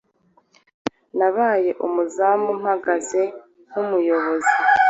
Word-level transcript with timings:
Nabaye 1.17 1.71
umuzamumpagaze 1.85 3.23
nkumuyobozi 3.69 4.53